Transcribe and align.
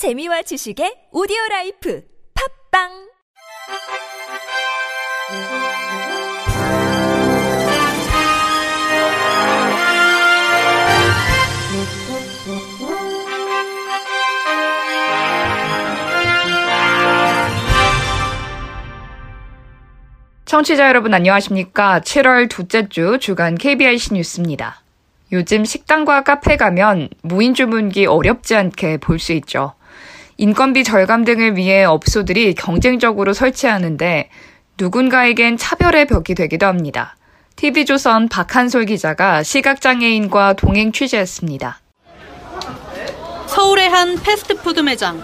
재미와 0.00 0.40
지식의 0.40 1.12
오디오 1.12 1.36
라이프 1.50 2.02
팝빵 2.72 2.88
청취자 20.46 20.88
여러분 20.88 21.12
안녕하십니까? 21.12 22.00
7월 22.00 22.48
둘째 22.48 22.88
주 22.88 23.18
주간 23.20 23.54
KBIC 23.54 24.14
뉴스입니다. 24.14 24.80
요즘 25.30 25.66
식당과 25.66 26.24
카페 26.24 26.56
가면 26.56 27.10
무인 27.20 27.52
주문기 27.52 28.06
어렵지 28.06 28.56
않게 28.56 28.96
볼 28.96 29.18
수 29.18 29.34
있죠. 29.34 29.74
인건비 30.40 30.84
절감 30.84 31.26
등을 31.26 31.56
위해 31.56 31.84
업소들이 31.84 32.54
경쟁적으로 32.54 33.34
설치하는데 33.34 34.30
누군가에겐 34.78 35.58
차별의 35.58 36.06
벽이 36.06 36.34
되기도 36.34 36.64
합니다. 36.64 37.14
TV조선 37.56 38.30
박한솔 38.30 38.86
기자가 38.86 39.42
시각장애인과 39.42 40.54
동행 40.54 40.92
취재했습니다. 40.92 41.82
서울의 43.48 43.90
한 43.90 44.16
패스트푸드 44.16 44.80
매장. 44.80 45.22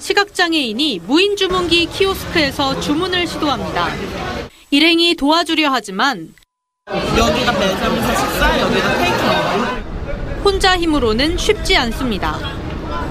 시각장애인이 0.00 1.02
무인 1.06 1.36
주문기 1.36 1.86
키오스크에서 1.86 2.80
주문을 2.80 3.28
시도합니다. 3.28 3.90
일행이 4.72 5.14
도와주려 5.14 5.70
하지만 5.70 6.34
여기가 6.90 7.52
매점에서 7.52 8.16
식사, 8.16 8.60
여기가 8.60 8.98
테이크아웃. 8.98 10.42
혼자 10.44 10.76
힘으로는 10.76 11.38
쉽지 11.38 11.76
않습니다. 11.76 12.57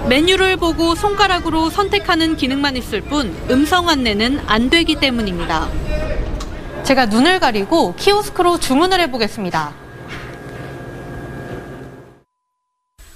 메뉴를 0.08 0.56
보고 0.56 0.94
손가락으로 0.94 1.70
선택하는 1.70 2.36
기능만 2.36 2.76
있을 2.76 3.00
뿐 3.02 3.34
음성 3.50 3.88
안내는 3.88 4.40
안 4.46 4.70
되기 4.70 4.94
때문입니다. 4.94 5.68
제가 6.84 7.06
눈을 7.06 7.40
가리고 7.40 7.94
키오스크로 7.96 8.58
주문을 8.58 9.00
해보겠습니다. 9.00 9.74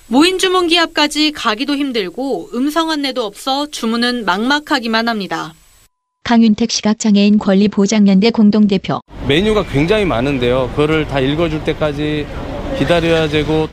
무인 0.09 0.39
주문기 0.39 0.79
앞까지 0.79 1.33
가기도 1.33 1.75
힘들고 1.75 2.51
음성 2.53 2.91
안내도 2.91 3.25
없어 3.25 3.67
주문은 3.71 4.27
막막하기만 4.27 5.09
합니다. 5.09 5.55
강윤택 6.25 6.71
시각장애인 6.71 7.39
권리 7.39 7.69
보장연대 7.69 8.31
공동대표. 8.31 9.01
메뉴가 9.27 9.65
굉장히 9.65 10.05
많은데요. 10.05 10.69
그거를 10.73 11.09
다 11.09 11.19
읽어줄 11.19 11.65
때까지 11.65 12.27
기다려야 12.79 13.29
되고 13.29 13.69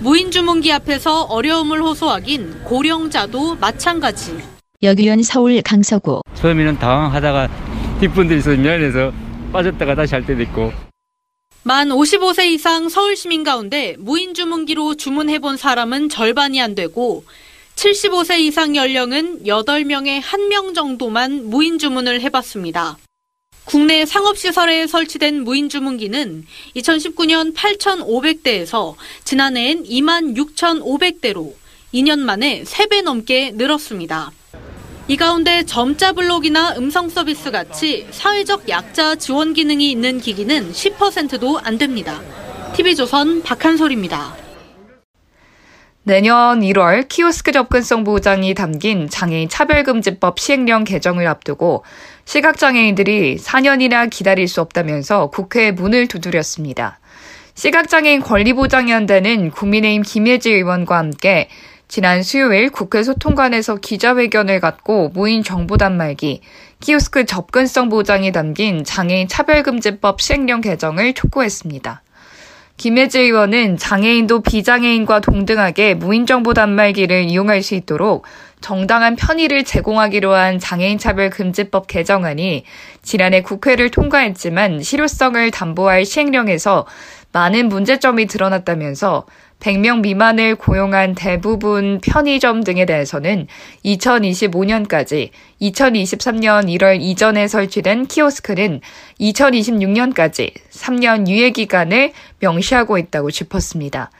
무인 0.00 0.30
주문기 0.30 0.72
앞에서 0.72 1.22
어려움을 1.22 1.82
호소하긴 1.82 2.64
고령자도 2.64 3.56
마찬가지. 3.56 4.36
여기현 4.82 5.22
서울 5.22 5.60
강서구. 5.62 6.20
처음에는 6.34 6.78
당황하다가 6.78 7.48
뒷분들이 8.00 8.40
있어서 8.40 8.56
미안해서 8.56 9.12
빠졌다가 9.52 9.94
다시 9.94 10.14
할 10.14 10.26
때도 10.26 10.42
있고 10.42 10.72
만 11.62 11.88
55세 11.88 12.46
이상 12.50 12.88
서울 12.90 13.16
시민 13.16 13.44
가운데 13.44 13.96
무인 13.98 14.34
주문기로 14.34 14.96
주문해본 14.96 15.56
사람은 15.56 16.10
절반이 16.10 16.60
안 16.60 16.74
되고 16.74 17.24
75세 17.76 18.40
이상 18.40 18.76
연령은 18.76 19.44
8명에 19.44 20.20
1명 20.20 20.74
정도만 20.74 21.48
무인 21.48 21.78
주문을 21.78 22.20
해봤습니다. 22.20 22.98
국내 23.74 24.06
상업시설에 24.06 24.86
설치된 24.86 25.42
무인 25.42 25.68
주문기는 25.68 26.46
2019년 26.76 27.52
8,500대에서 27.56 28.94
지난해엔 29.24 29.82
2만 29.82 30.36
6,500대로 30.36 31.54
2년 31.92 32.20
만에 32.20 32.62
3배 32.62 33.02
넘게 33.02 33.50
늘었습니다. 33.56 34.30
이 35.08 35.16
가운데 35.16 35.64
점자 35.64 36.12
블록이나 36.12 36.76
음성 36.76 37.08
서비스 37.08 37.50
같이 37.50 38.06
사회적 38.12 38.68
약자 38.68 39.16
지원 39.16 39.54
기능이 39.54 39.90
있는 39.90 40.20
기기는 40.20 40.70
10%도 40.70 41.58
안 41.58 41.76
됩니다. 41.76 42.22
TV조선 42.76 43.42
박한솔입니다. 43.42 44.43
내년 46.06 46.60
1월 46.60 47.08
키오스크 47.08 47.50
접근성 47.50 48.04
보장이 48.04 48.52
담긴 48.52 49.08
장애인 49.08 49.48
차별금지법 49.48 50.38
시행령 50.38 50.84
개정을 50.84 51.26
앞두고 51.26 51.82
시각장애인들이 52.26 53.38
4년이나 53.38 54.10
기다릴 54.10 54.46
수 54.46 54.60
없다면서 54.60 55.28
국회에 55.28 55.70
문을 55.70 56.06
두드렸습니다. 56.08 56.98
시각장애인 57.54 58.20
권리보장연대는 58.20 59.50
국민의힘 59.52 60.02
김예지 60.02 60.52
의원과 60.52 60.98
함께 60.98 61.48
지난 61.88 62.22
수요일 62.22 62.68
국회 62.68 63.02
소통관에서 63.02 63.76
기자회견을 63.76 64.60
갖고 64.60 65.08
무인 65.14 65.42
정보 65.42 65.78
단말기, 65.78 66.42
키오스크 66.80 67.24
접근성 67.24 67.88
보장이 67.88 68.30
담긴 68.30 68.84
장애인 68.84 69.28
차별금지법 69.28 70.20
시행령 70.20 70.60
개정을 70.60 71.14
촉구했습니다. 71.14 72.03
김혜지 72.76 73.20
의원은 73.20 73.76
장애인도 73.76 74.42
비장애인과 74.42 75.20
동등하게 75.20 75.94
무인정보 75.94 76.54
단말기를 76.54 77.30
이용할 77.30 77.62
수 77.62 77.76
있도록 77.76 78.24
정당한 78.60 79.14
편의를 79.14 79.62
제공하기로 79.62 80.32
한 80.32 80.58
장애인 80.58 80.98
차별 80.98 81.30
금지법 81.30 81.86
개정안이 81.86 82.64
지난해 83.02 83.42
국회를 83.42 83.90
통과했지만 83.90 84.82
실효성을 84.82 85.50
담보할 85.52 86.04
시행령에서 86.04 86.86
많은 87.32 87.68
문제점이 87.68 88.26
드러났다면서 88.26 89.26
100명 89.60 90.00
미만을 90.00 90.56
고용한 90.56 91.14
대부분 91.14 92.00
편의점 92.02 92.64
등에 92.64 92.84
대해서는 92.84 93.46
2025년까지 93.84 95.30
2023년 95.60 96.68
1월 96.76 97.00
이전에 97.00 97.48
설치된 97.48 98.06
키오스크는 98.06 98.80
2026년까지 99.20 100.52
3년 100.70 101.28
유예 101.28 101.50
기간을 101.50 102.12
명시하고 102.40 102.98
있다고 102.98 103.30
짚었습니다. 103.30 104.10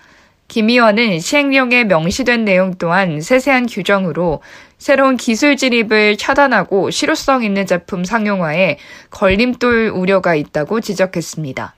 김 0.49 0.69
의원은 0.69 1.21
시행령에 1.21 1.85
명시된 1.85 2.45
내용 2.45 2.75
또한 2.79 3.21
세세한 3.21 3.67
규정으로 3.67 4.43
새로운 4.79 5.17
기술 5.17 5.57
진입을 5.57 6.17
차단하고 6.17 6.91
실효성 6.91 7.45
있는 7.45 7.67
제품 7.67 8.05
상용화에 8.05 8.79
걸림돌 9.11 9.91
우려가 9.95 10.35
있다고 10.35 10.81
지적했습니다. 10.81 11.75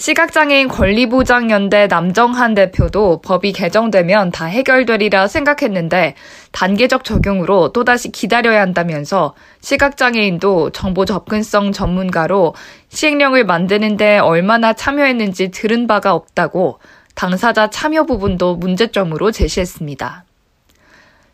시각장애인 0.00 0.68
권리보장연대 0.68 1.86
남정한 1.88 2.54
대표도 2.54 3.20
법이 3.20 3.52
개정되면 3.52 4.30
다 4.30 4.46
해결되리라 4.46 5.28
생각했는데 5.28 6.14
단계적 6.52 7.04
적용으로 7.04 7.74
또다시 7.74 8.10
기다려야 8.10 8.62
한다면서 8.62 9.34
시각장애인도 9.60 10.70
정보 10.70 11.04
접근성 11.04 11.72
전문가로 11.72 12.54
시행령을 12.88 13.44
만드는데 13.44 14.20
얼마나 14.20 14.72
참여했는지 14.72 15.50
들은 15.50 15.86
바가 15.86 16.14
없다고 16.14 16.78
당사자 17.14 17.68
참여 17.68 18.04
부분도 18.04 18.56
문제점으로 18.56 19.32
제시했습니다. 19.32 20.24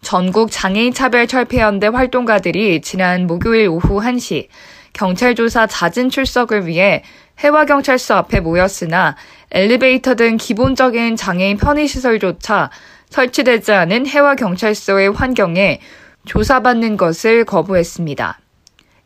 전국 0.03 0.51
장애인 0.51 0.93
차별 0.93 1.29
철폐연대 1.29 1.87
활동가들이 1.87 2.81
지난 2.81 3.29
목요일 3.29 3.69
오후 3.69 4.01
1시 4.01 4.49
경찰 4.97 5.35
조사 5.35 5.67
잦은 5.67 6.09
출석을 6.09 6.67
위해 6.67 7.03
해와경찰서 7.41 8.17
앞에 8.17 8.41
모였으나 8.41 9.15
엘리베이터 9.51 10.15
등 10.15 10.39
기본적인 10.39 11.17
장애인 11.17 11.59
편의시설조차 11.59 12.71
설치되지 13.11 13.73
않은 13.73 14.07
해와경찰서의 14.07 15.13
환경에 15.13 15.81
조사받는 16.25 16.97
것을 16.97 17.45
거부했습니다. 17.45 18.41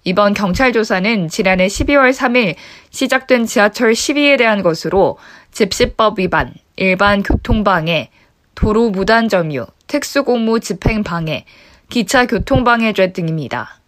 이번 0.04 0.32
경찰 0.32 0.72
조사는 0.72 1.28
지난해 1.28 1.66
12월 1.66 2.12
3일 2.12 2.54
시작된 2.90 3.46
지하철 3.46 3.96
시위에 3.96 4.36
대한 4.36 4.62
것으로 4.62 5.18
집시법 5.50 6.20
위반, 6.20 6.54
일반 6.76 7.24
교통방해, 7.24 8.10
도로 8.54 8.90
무단 8.90 9.28
점유, 9.28 9.66
특수공무 9.88 10.60
집행 10.60 11.02
방해, 11.02 11.46
기차 11.88 12.26
교통방해죄 12.26 13.12
등입니다. 13.12 13.79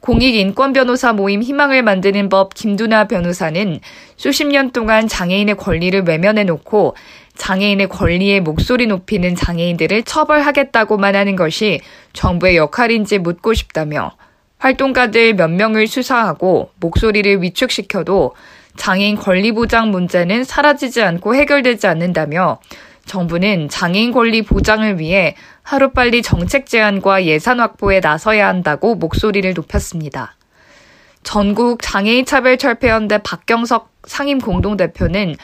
공익인권변호사 0.00 1.12
모임 1.12 1.42
희망을 1.42 1.82
만드는 1.82 2.28
법 2.28 2.54
김두나 2.54 3.08
변호사는 3.08 3.80
수십 4.16 4.46
년 4.46 4.70
동안 4.70 5.08
장애인의 5.08 5.56
권리를 5.56 6.02
외면해 6.06 6.44
놓고 6.44 6.96
장애인의 7.36 7.88
권리에 7.88 8.40
목소리 8.40 8.86
높이는 8.86 9.34
장애인들을 9.34 10.02
처벌하겠다고만 10.04 11.14
하는 11.14 11.36
것이 11.36 11.80
정부의 12.12 12.56
역할인지 12.56 13.18
묻고 13.18 13.54
싶다며 13.54 14.12
활동가들 14.58 15.34
몇 15.34 15.48
명을 15.48 15.86
수사하고 15.86 16.70
목소리를 16.80 17.42
위축시켜도 17.42 18.34
장애인 18.76 19.16
권리 19.16 19.52
보장 19.52 19.90
문제는 19.90 20.44
사라지지 20.44 21.02
않고 21.02 21.34
해결되지 21.34 21.86
않는다며 21.86 22.58
정부는 23.08 23.68
장애인 23.68 24.12
권리 24.12 24.42
보장을 24.42 25.00
위해 25.00 25.34
하루빨리 25.62 26.22
정책 26.22 26.66
제안과 26.66 27.24
예산 27.24 27.58
확보에 27.58 27.98
나서야 27.98 28.46
한다고 28.46 28.94
목소리를 28.94 29.52
높였습니다. 29.54 30.36
전국 31.24 31.82
장애인 31.82 32.24
차별 32.24 32.56
철폐연대 32.56 33.18
박경석 33.24 33.92
상임 34.04 34.38
공동대표는 34.38 35.34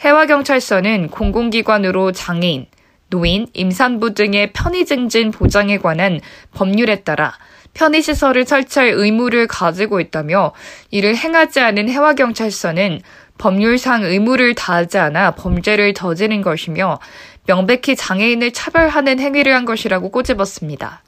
해와경찰서는 0.00 1.08
공공기관으로 1.08 2.12
장애인, 2.12 2.66
노인, 3.10 3.46
임산부 3.52 4.14
등의 4.14 4.52
편의 4.52 4.86
증진 4.86 5.30
보장에 5.30 5.78
관한 5.78 6.20
법률에 6.54 7.02
따라 7.02 7.34
편의시설을 7.74 8.46
설치할 8.46 8.92
의무를 8.94 9.46
가지고 9.46 10.00
있다며 10.00 10.52
이를 10.90 11.16
행하지 11.16 11.60
않은 11.60 11.88
해와경찰서는 11.88 13.00
법률상 13.40 14.04
의무를 14.04 14.54
다하지 14.54 14.98
않아 14.98 15.30
범죄를 15.34 15.94
저지른 15.94 16.42
것이며 16.42 17.00
명백히 17.46 17.96
장애인을 17.96 18.52
차별하는 18.52 19.18
행위를 19.18 19.54
한 19.54 19.64
것이라고 19.64 20.10
꼬집었습니다. 20.10 21.02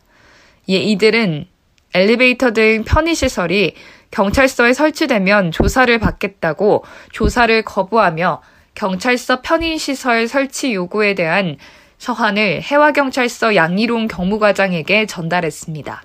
이에 0.67 0.79
이들은 0.79 1.47
엘리베이터 1.93 2.53
등 2.53 2.85
편의시설이 2.87 3.75
경찰서에 4.11 4.73
설치되면 4.73 5.53
조사를 5.53 5.97
받겠다고 5.99 6.85
조사를 7.13 7.63
거부하며 7.63 8.43
경찰서 8.75 9.43
편의시설 9.43 10.27
설치 10.27 10.73
요구에 10.73 11.15
대한 11.15 11.59
서한을 11.99 12.63
해와경찰서 12.63 13.55
양리롱 13.57 14.09
경무과장에게 14.09 15.05
전달했습니다. 15.05 16.03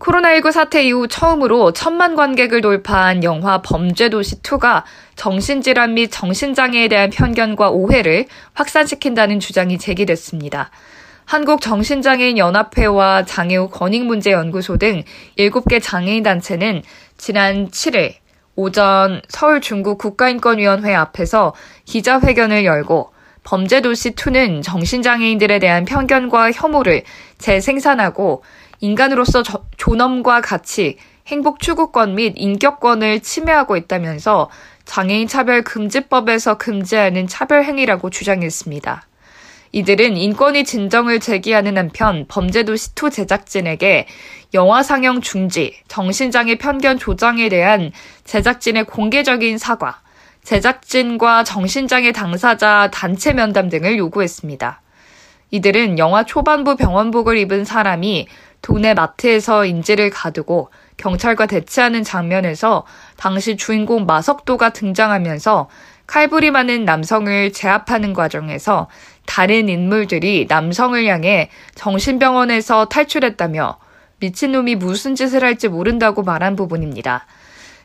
코로나19 0.00 0.50
사태 0.50 0.82
이후 0.82 1.06
처음으로 1.06 1.72
천만 1.72 2.16
관객을 2.16 2.62
돌파한 2.62 3.22
영화 3.22 3.60
범죄도시2가 3.60 4.82
정신질환 5.14 5.94
및 5.94 6.08
정신장애에 6.10 6.88
대한 6.88 7.10
편견과 7.10 7.70
오해를 7.70 8.24
확산시킨다는 8.54 9.40
주장이 9.40 9.78
제기됐습니다. 9.78 10.70
한국정신장애인연합회와 11.26 13.26
장애우 13.26 13.68
권익문제연구소 13.68 14.78
등 14.78 15.04
7개 15.38 15.80
장애인 15.82 16.22
단체는 16.22 16.82
지난 17.18 17.68
7일 17.68 18.14
오전 18.56 19.20
서울 19.28 19.60
중구 19.60 19.98
국가인권위원회 19.98 20.94
앞에서 20.94 21.54
기자회견을 21.84 22.64
열고 22.64 23.12
범죄도시2는 23.44 24.62
정신장애인들에 24.62 25.58
대한 25.58 25.84
편견과 25.84 26.52
혐오를 26.52 27.02
재생산하고 27.38 28.42
인간으로서 28.80 29.42
저, 29.42 29.64
존엄과 29.76 30.40
가치, 30.40 30.96
행복 31.26 31.60
추구권 31.60 32.16
및 32.16 32.34
인격권을 32.36 33.20
침해하고 33.20 33.76
있다면서 33.76 34.50
장애인 34.84 35.28
차별 35.28 35.62
금지법에서 35.62 36.58
금지하는 36.58 37.28
차별 37.28 37.64
행위라고 37.64 38.10
주장했습니다. 38.10 39.06
이들은 39.72 40.16
인권위 40.16 40.64
진정을 40.64 41.20
제기하는 41.20 41.78
한편 41.78 42.26
범죄도시2 42.26 43.12
제작진에게 43.12 44.08
영화 44.54 44.82
상영 44.82 45.20
중지, 45.20 45.76
정신장애 45.86 46.56
편견 46.56 46.98
조장에 46.98 47.48
대한 47.48 47.92
제작진의 48.24 48.84
공개적인 48.84 49.58
사과, 49.58 50.00
제작진과 50.42 51.44
정신장애 51.44 52.10
당사자 52.10 52.90
단체 52.92 53.32
면담 53.32 53.68
등을 53.68 53.96
요구했습니다. 53.98 54.80
이들은 55.52 55.98
영화 55.98 56.24
초반부 56.24 56.76
병원복을 56.76 57.36
입은 57.38 57.64
사람이 57.64 58.26
동네 58.62 58.94
마트에서 58.94 59.64
인지를 59.64 60.10
가두고 60.10 60.70
경찰과 60.96 61.46
대치하는 61.46 62.04
장면에서 62.04 62.84
당시 63.16 63.56
주인공 63.56 64.06
마석도가 64.06 64.70
등장하면서 64.70 65.68
칼부림하는 66.06 66.84
남성을 66.84 67.52
제압하는 67.52 68.12
과정에서 68.12 68.88
다른 69.26 69.68
인물들이 69.68 70.46
남성을 70.48 71.06
향해 71.06 71.50
정신병원에서 71.76 72.86
탈출했다며 72.86 73.78
미친놈이 74.18 74.74
무슨 74.74 75.14
짓을 75.14 75.44
할지 75.44 75.68
모른다고 75.68 76.22
말한 76.22 76.56
부분입니다. 76.56 77.26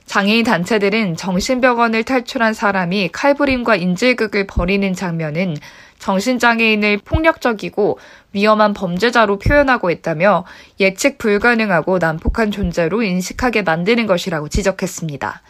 장애인 0.05 0.43
단체들은 0.43 1.15
정신병원을 1.15 2.03
탈출한 2.03 2.53
사람이 2.53 3.09
칼부림과 3.11 3.75
인질극을 3.75 4.47
벌이는 4.47 4.93
장면은 4.93 5.57
정신장애인을 5.99 6.99
폭력적이고 6.99 7.99
위험한 8.33 8.73
범죄자로 8.73 9.39
표현하고 9.39 9.89
있다며 9.89 10.45
예측 10.79 11.17
불가능하고 11.17 11.97
난폭한 11.97 12.51
존재로 12.51 13.01
인식하게 13.01 13.63
만드는 13.63 14.05
것이라고 14.05 14.49
지적했습니다. 14.49 15.41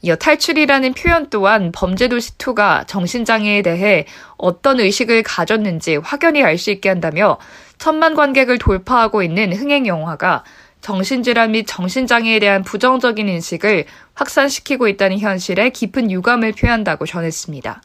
이어 0.00 0.14
탈출이라는 0.14 0.94
표현 0.94 1.28
또한 1.28 1.72
범죄도시2가 1.72 2.86
정신장애에 2.86 3.62
대해 3.62 4.06
어떤 4.36 4.78
의식을 4.78 5.24
가졌는지 5.24 5.96
확연히 5.96 6.42
알 6.44 6.56
수 6.56 6.70
있게 6.70 6.88
한다며 6.88 7.38
천만 7.78 8.14
관객을 8.14 8.58
돌파하고 8.58 9.22
있는 9.22 9.52
흥행 9.52 9.86
영화가 9.86 10.44
정신질환 10.80 11.52
및 11.52 11.66
정신장애에 11.66 12.38
대한 12.38 12.62
부정적인 12.62 13.28
인식을 13.28 13.84
확산시키고 14.14 14.88
있다는 14.88 15.18
현실에 15.18 15.70
깊은 15.70 16.10
유감을 16.10 16.52
표한다고 16.52 17.06
전했습니다. 17.06 17.82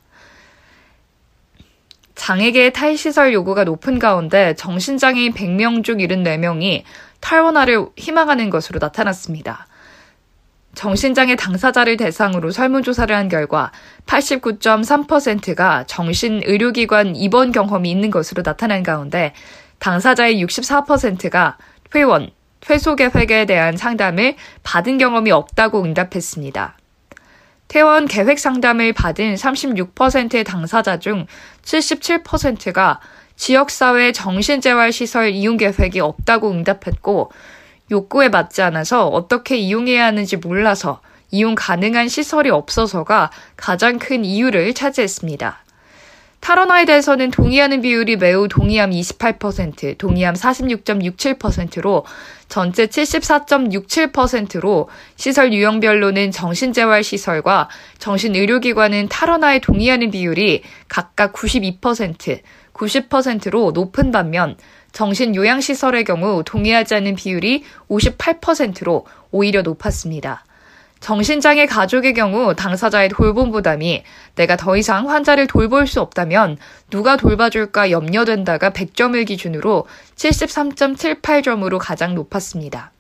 장애계 2.16 2.72
탈시설 2.72 3.34
요구가 3.34 3.64
높은 3.64 4.00
가운데 4.00 4.54
정신장애인 4.56 5.34
100명 5.34 5.84
중 5.84 5.98
74명이 5.98 6.84
탈원화를 7.20 7.88
희망하는 7.98 8.50
것으로 8.50 8.80
나타났습니다. 8.80 9.68
정신장애 10.76 11.36
당사자를 11.36 11.98
대상으로 11.98 12.52
설문조사를 12.52 13.16
한 13.16 13.30
결과 13.30 13.72
89.3%가 14.06 15.86
정신의료기관 15.86 17.16
입원 17.16 17.52
경험이 17.52 17.92
있는 17.92 18.10
것으로 18.10 18.42
나타난 18.42 18.84
가운데 18.84 19.34
당사자의 19.80 20.44
64%가 20.44 21.58
퇴원, 21.92 22.32
퇴소 22.66 22.96
계획에 22.96 23.46
대한 23.46 23.76
상담을 23.76 24.36
받은 24.64 24.98
경험이 24.98 25.32
없다고 25.32 25.84
응답했습니다. 25.84 26.78
퇴원 27.68 28.08
계획 28.08 28.40
상담을 28.40 28.94
받은 28.94 29.36
36%의 29.36 30.44
당사자 30.46 30.98
중 30.98 31.28
77%가 31.64 33.02
지역사회 33.36 34.14
정신재활시설 34.14 35.32
이용 35.32 35.58
계획이 35.58 36.00
없다고 36.00 36.52
응답했고, 36.52 37.32
욕구에 37.92 38.30
맞지 38.30 38.62
않아서 38.62 39.08
어떻게 39.08 39.58
이용해야 39.58 40.06
하는지 40.06 40.38
몰라서 40.38 41.02
이용 41.32 41.56
가능한 41.56 42.08
시설이 42.08 42.50
없어서가 42.50 43.32
가장 43.58 44.00
큰 44.00 44.24
이유를 44.24 44.74
차지했습니다. 44.74 45.64
탈원화에 46.44 46.84
대해서는 46.84 47.32
동의하는 47.32 47.80
비율이 47.80 48.18
매우 48.18 48.50
동의함 48.50 48.92
28%, 48.92 49.98
동의함 49.98 50.36
46.67%로 50.36 52.04
전체 52.50 52.86
74.67%로 52.86 54.90
시설 55.16 55.54
유형별로는 55.54 56.32
정신재활시설과 56.32 57.70
정신의료기관은 57.98 59.08
탈원화에 59.08 59.60
동의하는 59.60 60.12
비율이 60.12 60.64
각각 60.90 61.32
92%, 61.32 62.42
90%로 62.74 63.72
높은 63.72 64.12
반면 64.12 64.58
정신요양시설의 64.92 66.04
경우 66.04 66.44
동의하지 66.46 66.96
않는 66.96 67.16
비율이 67.16 67.64
58%로 67.88 69.06
오히려 69.32 69.62
높았습니다. 69.62 70.44
정신장애 71.04 71.66
가족의 71.66 72.14
경우 72.14 72.56
당사자의 72.56 73.10
돌봄 73.10 73.52
부담이 73.52 74.04
내가 74.36 74.56
더 74.56 74.78
이상 74.78 75.10
환자를 75.10 75.48
돌볼 75.48 75.86
수 75.86 76.00
없다면 76.00 76.58
누가 76.90 77.18
돌봐줄까 77.18 77.92
염려된다가 77.92 78.70
100점을 78.70 79.26
기준으로 79.28 79.86
73.78점으로 80.16 81.78
가장 81.78 82.16
높았습니다. 82.16 82.94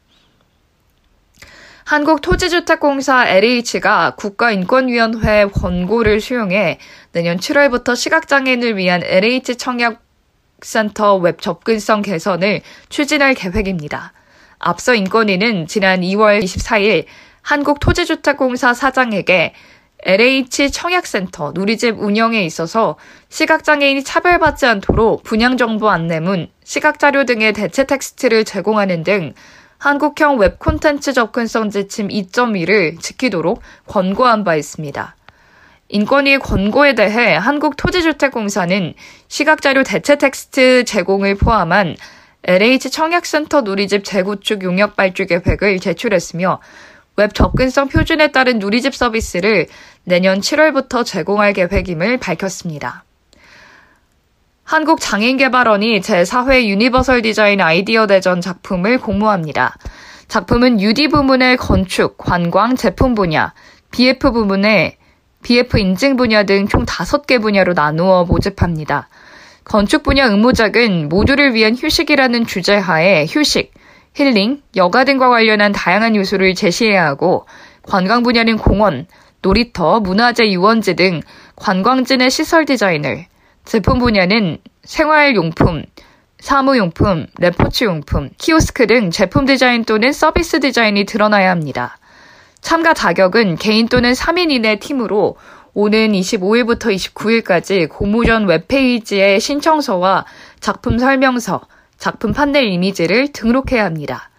한국토지주택공사 1.85 3.25
LH가 3.25 4.15
국가인권위원회 4.17 5.45
권고를 5.45 6.19
수용해 6.19 6.79
내년 7.13 7.37
7월부터 7.37 7.95
시각장애인을 7.95 8.75
위한 8.75 9.01
LH 9.01 9.55
청약센터 9.55 11.15
웹 11.21 11.41
접근성 11.41 12.01
개선을 12.01 12.63
추진할 12.89 13.33
계획입니다. 13.33 14.11
앞서 14.59 14.93
인권위는 14.93 15.67
지난 15.67 16.01
2월 16.01 16.43
24일 16.43 17.05
한국토지주택공사 17.43 18.73
사장에게 18.73 19.53
LH 20.05 20.71
청약센터 20.71 21.51
누리집 21.53 21.99
운영에 21.99 22.43
있어서 22.45 22.97
시각장애인이 23.29 24.03
차별받지 24.03 24.65
않도록 24.65 25.23
분양정보 25.23 25.89
안내문, 25.89 26.49
시각자료 26.63 27.23
등의 27.25 27.53
대체 27.53 27.85
텍스트를 27.85 28.43
제공하는 28.43 29.03
등 29.03 29.33
한국형 29.77 30.37
웹 30.37 30.59
콘텐츠 30.59 31.13
접근성 31.13 31.69
지침 31.69 32.07
2.1을 32.07 32.99
지키도록 32.99 33.61
권고한 33.87 34.43
바 34.43 34.55
있습니다. 34.55 35.15
인권위 35.89 36.39
권고에 36.39 36.95
대해 36.95 37.35
한국토지주택공사는 37.35 38.93
시각자료 39.27 39.83
대체 39.83 40.17
텍스트 40.17 40.85
제공을 40.85 41.35
포함한 41.35 41.95
LH 42.45 42.89
청약센터 42.89 43.61
누리집 43.61 44.03
재구축 44.03 44.63
용역 44.63 44.97
발주 44.97 45.25
계획을 45.25 45.79
제출했으며 45.79 46.59
웹 47.15 47.33
접근성 47.33 47.89
표준에 47.89 48.31
따른 48.31 48.59
누리집 48.59 48.95
서비스를 48.95 49.67
내년 50.03 50.39
7월부터 50.39 51.05
제공할 51.05 51.53
계획임을 51.53 52.17
밝혔습니다. 52.17 53.03
한국장애인개발원이 54.63 56.01
제4회 56.01 56.65
유니버설 56.65 57.21
디자인 57.21 57.61
아이디어 57.61 58.07
대전 58.07 58.41
작품을 58.41 58.97
공모합니다. 58.99 59.77
작품은 60.27 60.81
UD 60.81 61.09
부문의 61.09 61.57
건축, 61.57 62.17
관광, 62.17 62.75
제품 62.75 63.13
분야, 63.13 63.53
BF 63.91 64.31
부문의 64.31 64.97
BF 65.43 65.77
인증 65.77 66.15
분야 66.15 66.43
등 66.43 66.67
총 66.67 66.85
5개 66.85 67.41
분야로 67.41 67.73
나누어 67.73 68.23
모집합니다. 68.23 69.09
건축 69.65 70.01
분야 70.03 70.25
의무작은 70.25 71.09
모두를 71.09 71.53
위한 71.53 71.75
휴식이라는 71.75 72.47
주제하에 72.47 73.25
휴식, 73.29 73.71
힐링, 74.13 74.61
여가 74.75 75.03
등과 75.05 75.29
관련한 75.29 75.71
다양한 75.71 76.15
요소를 76.15 76.55
제시해야 76.55 77.05
하고 77.05 77.45
관광 77.81 78.23
분야는 78.23 78.57
공원, 78.57 79.07
놀이터, 79.41 79.99
문화재 79.99 80.49
유원지 80.49 80.95
등 80.95 81.21
관광지 81.55 82.13
내 82.13 82.29
시설 82.29 82.65
디자인을, 82.65 83.25
제품 83.65 83.99
분야는 83.99 84.59
생활용품, 84.83 85.83
사무용품, 86.39 87.27
레포츠용품, 87.39 88.29
키오스크 88.37 88.85
등 88.87 89.11
제품 89.11 89.45
디자인 89.45 89.85
또는 89.85 90.11
서비스 90.11 90.59
디자인이 90.59 91.05
드러나야 91.05 91.49
합니다. 91.49 91.97
참가 92.61 92.93
자격은 92.93 93.55
개인 93.55 93.87
또는 93.87 94.11
3인 94.11 94.51
이내 94.51 94.77
팀으로 94.77 95.37
오는 95.73 96.11
25일부터 96.11 96.93
29일까지 96.93 97.89
고무전 97.89 98.45
웹페이지에 98.45 99.39
신청서와 99.39 100.25
작품 100.59 100.99
설명서, 100.99 101.61
작품 102.03 102.33
판넬 102.33 102.65
이미지를 102.65 103.29
등록해야 103.31 103.85
합니다. 103.85 104.29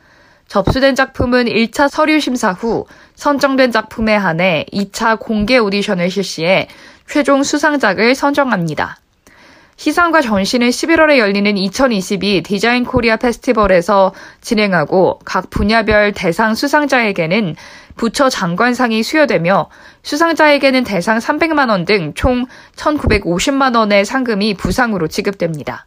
접수된 0.48 0.94
작품은 0.94 1.46
1차 1.46 1.88
서류 1.88 2.20
심사 2.20 2.52
후 2.52 2.84
선정된 3.14 3.72
작품에 3.72 4.14
한해 4.14 4.66
2차 4.70 5.18
공개 5.18 5.56
오디션을 5.56 6.10
실시해 6.10 6.68
최종 7.08 7.42
수상작을 7.42 8.14
선정합니다. 8.14 8.98
시상과 9.76 10.20
전시는 10.20 10.68
11월에 10.68 11.16
열리는 11.16 11.56
2022 11.56 12.42
디자인 12.42 12.84
코리아 12.84 13.16
페스티벌에서 13.16 14.12
진행하고 14.42 15.20
각 15.24 15.48
분야별 15.48 16.12
대상 16.12 16.54
수상자에게는 16.54 17.56
부처 17.96 18.28
장관상이 18.28 19.02
수여되며 19.02 19.70
수상자에게는 20.02 20.84
대상 20.84 21.16
300만 21.16 21.70
원 21.70 21.86
등 21.86 22.12
총 22.14 22.44
1,950만 22.76 23.74
원의 23.74 24.04
상금이 24.04 24.52
부상으로 24.52 25.08
지급됩니다. 25.08 25.86